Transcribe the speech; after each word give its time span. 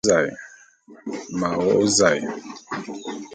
M'a 1.39 1.49
wô'ô 1.63 1.85
zae. 1.97 2.21